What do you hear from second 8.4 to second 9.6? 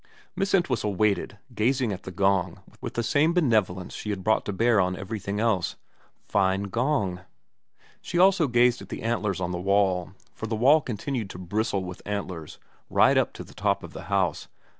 gazed at the antlers on the